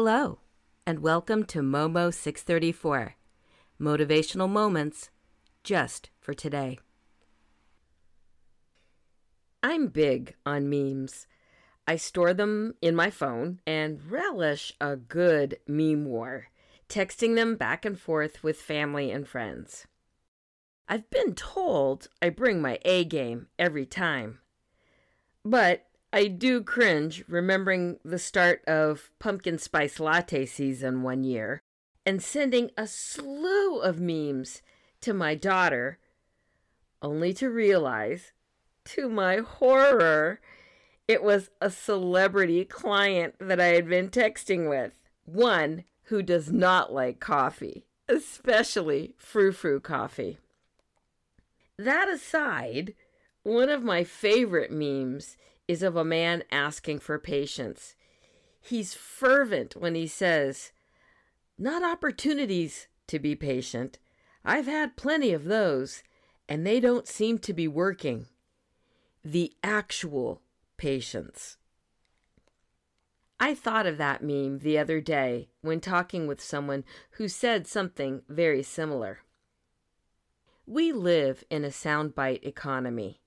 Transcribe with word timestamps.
Hello, 0.00 0.38
and 0.86 1.00
welcome 1.00 1.44
to 1.46 1.58
Momo 1.58 2.14
634 2.14 3.16
Motivational 3.80 4.48
Moments 4.48 5.10
just 5.64 6.10
for 6.20 6.32
today. 6.32 6.78
I'm 9.60 9.88
big 9.88 10.36
on 10.46 10.70
memes. 10.70 11.26
I 11.84 11.96
store 11.96 12.32
them 12.32 12.76
in 12.80 12.94
my 12.94 13.10
phone 13.10 13.58
and 13.66 14.08
relish 14.08 14.72
a 14.80 14.94
good 14.94 15.58
meme 15.66 16.04
war, 16.04 16.46
texting 16.88 17.34
them 17.34 17.56
back 17.56 17.84
and 17.84 17.98
forth 17.98 18.44
with 18.44 18.56
family 18.56 19.10
and 19.10 19.26
friends. 19.26 19.88
I've 20.88 21.10
been 21.10 21.34
told 21.34 22.06
I 22.22 22.28
bring 22.28 22.62
my 22.62 22.78
A 22.84 23.04
game 23.04 23.48
every 23.58 23.84
time. 23.84 24.38
But 25.44 25.87
I 26.12 26.28
do 26.28 26.62
cringe 26.62 27.22
remembering 27.28 27.98
the 28.02 28.18
start 28.18 28.64
of 28.66 29.10
pumpkin 29.18 29.58
spice 29.58 30.00
latte 30.00 30.46
season 30.46 31.02
one 31.02 31.22
year 31.22 31.60
and 32.06 32.22
sending 32.22 32.70
a 32.78 32.86
slew 32.86 33.80
of 33.80 34.00
memes 34.00 34.62
to 35.02 35.12
my 35.12 35.34
daughter, 35.34 35.98
only 37.02 37.34
to 37.34 37.50
realize, 37.50 38.32
to 38.86 39.10
my 39.10 39.36
horror, 39.36 40.40
it 41.06 41.22
was 41.22 41.50
a 41.60 41.70
celebrity 41.70 42.64
client 42.64 43.34
that 43.38 43.60
I 43.60 43.66
had 43.66 43.86
been 43.86 44.08
texting 44.08 44.68
with. 44.68 44.98
One 45.26 45.84
who 46.04 46.22
does 46.22 46.50
not 46.50 46.90
like 46.90 47.20
coffee, 47.20 47.84
especially 48.08 49.14
frou 49.18 49.52
frou 49.52 49.78
coffee. 49.78 50.38
That 51.76 52.08
aside, 52.08 52.94
one 53.42 53.68
of 53.68 53.82
my 53.82 54.04
favorite 54.04 54.72
memes 54.72 55.36
is 55.68 55.82
of 55.82 55.94
a 55.94 56.04
man 56.04 56.42
asking 56.50 56.98
for 56.98 57.18
patience. 57.18 57.94
He's 58.60 58.94
fervent 58.94 59.76
when 59.76 59.94
he 59.94 60.06
says, 60.06 60.72
Not 61.58 61.84
opportunities 61.84 62.88
to 63.06 63.18
be 63.18 63.36
patient. 63.36 63.98
I've 64.44 64.66
had 64.66 64.96
plenty 64.96 65.32
of 65.32 65.44
those, 65.44 66.02
and 66.48 66.66
they 66.66 66.80
don't 66.80 67.06
seem 67.06 67.38
to 67.40 67.52
be 67.52 67.68
working. 67.68 68.26
The 69.22 69.52
actual 69.62 70.40
patience. 70.78 71.58
I 73.40 73.54
thought 73.54 73.86
of 73.86 73.98
that 73.98 74.22
meme 74.22 74.60
the 74.60 74.78
other 74.78 75.00
day 75.00 75.50
when 75.60 75.80
talking 75.80 76.26
with 76.26 76.40
someone 76.40 76.84
who 77.12 77.28
said 77.28 77.66
something 77.66 78.22
very 78.28 78.62
similar. 78.62 79.20
We 80.66 80.92
live 80.92 81.44
in 81.48 81.64
a 81.64 81.68
soundbite 81.68 82.44
economy. 82.44 83.20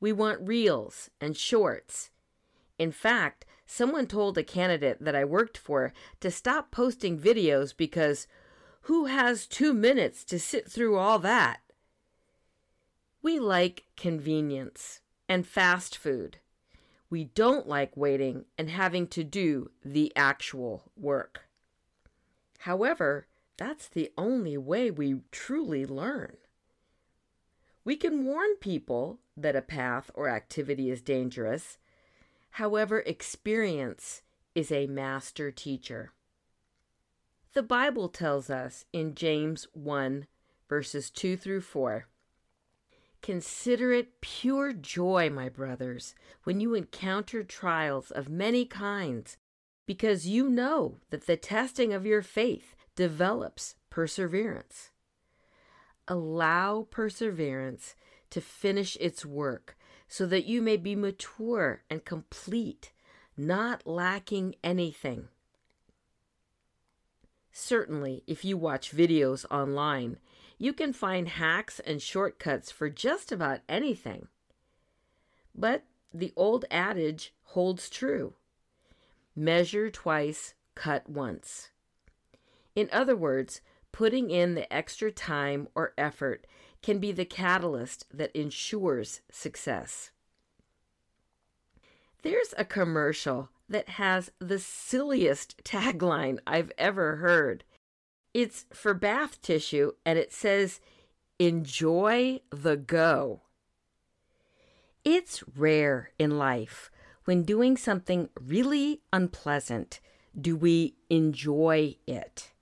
We 0.00 0.12
want 0.12 0.46
reels 0.46 1.10
and 1.20 1.36
shorts. 1.36 2.10
In 2.78 2.92
fact, 2.92 3.46
someone 3.66 4.06
told 4.06 4.36
a 4.36 4.42
candidate 4.42 4.98
that 5.00 5.16
I 5.16 5.24
worked 5.24 5.56
for 5.56 5.92
to 6.20 6.30
stop 6.30 6.70
posting 6.70 7.18
videos 7.18 7.76
because 7.76 8.26
who 8.82 9.06
has 9.06 9.46
two 9.46 9.72
minutes 9.72 10.24
to 10.24 10.38
sit 10.38 10.70
through 10.70 10.96
all 10.96 11.18
that? 11.20 11.60
We 13.22 13.40
like 13.40 13.86
convenience 13.96 15.00
and 15.28 15.46
fast 15.46 15.96
food. 15.96 16.38
We 17.10 17.24
don't 17.24 17.68
like 17.68 17.96
waiting 17.96 18.44
and 18.58 18.70
having 18.70 19.06
to 19.08 19.24
do 19.24 19.70
the 19.84 20.12
actual 20.14 20.84
work. 20.96 21.48
However, 22.60 23.26
that's 23.56 23.88
the 23.88 24.12
only 24.18 24.56
way 24.56 24.90
we 24.90 25.20
truly 25.30 25.86
learn. 25.86 26.36
We 27.86 27.94
can 27.94 28.24
warn 28.24 28.56
people 28.56 29.20
that 29.36 29.54
a 29.54 29.62
path 29.62 30.10
or 30.12 30.28
activity 30.28 30.90
is 30.90 31.00
dangerous. 31.00 31.78
However, 32.50 32.98
experience 33.06 34.22
is 34.56 34.72
a 34.72 34.88
master 34.88 35.52
teacher. 35.52 36.10
The 37.54 37.62
Bible 37.62 38.08
tells 38.08 38.50
us 38.50 38.86
in 38.92 39.14
James 39.14 39.68
1, 39.72 40.26
verses 40.68 41.10
2 41.10 41.36
through 41.36 41.60
4 41.60 42.08
Consider 43.22 43.92
it 43.92 44.20
pure 44.20 44.72
joy, 44.72 45.30
my 45.30 45.48
brothers, 45.48 46.16
when 46.42 46.58
you 46.58 46.74
encounter 46.74 47.44
trials 47.44 48.10
of 48.10 48.28
many 48.28 48.64
kinds, 48.64 49.36
because 49.86 50.26
you 50.26 50.48
know 50.48 50.98
that 51.10 51.28
the 51.28 51.36
testing 51.36 51.92
of 51.92 52.04
your 52.04 52.22
faith 52.22 52.74
develops 52.96 53.76
perseverance. 53.90 54.90
Allow 56.08 56.86
perseverance 56.90 57.94
to 58.30 58.40
finish 58.40 58.96
its 59.00 59.24
work 59.24 59.76
so 60.08 60.26
that 60.26 60.46
you 60.46 60.62
may 60.62 60.76
be 60.76 60.94
mature 60.94 61.82
and 61.90 62.04
complete, 62.04 62.92
not 63.36 63.86
lacking 63.86 64.54
anything. 64.62 65.28
Certainly, 67.52 68.22
if 68.26 68.44
you 68.44 68.56
watch 68.56 68.94
videos 68.94 69.44
online, 69.50 70.18
you 70.58 70.72
can 70.72 70.92
find 70.92 71.28
hacks 71.28 71.80
and 71.80 72.00
shortcuts 72.00 72.70
for 72.70 72.88
just 72.88 73.32
about 73.32 73.60
anything. 73.68 74.28
But 75.54 75.84
the 76.12 76.32
old 76.36 76.64
adage 76.70 77.34
holds 77.44 77.88
true 77.90 78.34
measure 79.34 79.90
twice, 79.90 80.54
cut 80.74 81.08
once. 81.08 81.70
In 82.74 82.88
other 82.90 83.14
words, 83.14 83.60
putting 83.96 84.28
in 84.28 84.54
the 84.54 84.70
extra 84.70 85.10
time 85.10 85.66
or 85.74 85.94
effort 85.96 86.46
can 86.82 86.98
be 86.98 87.12
the 87.12 87.24
catalyst 87.24 88.04
that 88.12 88.30
ensures 88.36 89.22
success. 89.32 90.10
There's 92.22 92.52
a 92.58 92.64
commercial 92.66 93.48
that 93.70 93.88
has 93.88 94.30
the 94.38 94.58
silliest 94.58 95.56
tagline 95.64 96.40
I've 96.46 96.72
ever 96.76 97.16
heard. 97.16 97.64
It's 98.34 98.66
for 98.70 98.92
bath 98.92 99.40
tissue 99.40 99.92
and 100.04 100.18
it 100.18 100.30
says, 100.30 100.78
Enjoy 101.38 102.40
the 102.50 102.76
go. 102.76 103.40
It's 105.06 105.42
rare 105.56 106.10
in 106.18 106.36
life 106.36 106.90
when 107.24 107.44
doing 107.44 107.78
something 107.78 108.28
really 108.38 109.00
unpleasant 109.10 110.00
do 110.38 110.54
we 110.54 110.96
enjoy 111.08 111.96
it. 112.06 112.52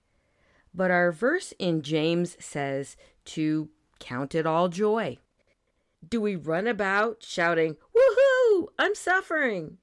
But 0.74 0.90
our 0.90 1.12
verse 1.12 1.52
in 1.58 1.82
James 1.82 2.36
says 2.40 2.96
to 3.26 3.68
count 4.00 4.34
it 4.34 4.46
all 4.46 4.68
joy. 4.68 5.18
Do 6.06 6.20
we 6.20 6.36
run 6.36 6.66
about 6.66 7.22
shouting, 7.22 7.76
Woohoo! 7.96 8.66
I'm 8.78 8.94
suffering! 8.94 9.78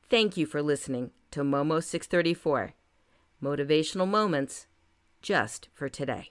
Thank 0.09 0.37
you 0.37 0.47
for 0.47 0.63
listening 0.63 1.11
to 1.31 1.43
Momo 1.43 1.81
634 1.83 2.75
Motivational 3.43 4.09
Moments 4.09 4.67
just 5.23 5.69
for 5.73 5.89
today. 5.89 6.29